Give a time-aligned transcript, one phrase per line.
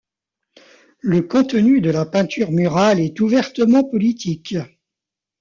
[1.01, 4.55] Le contenu de la peinture murale est ouvertement politique.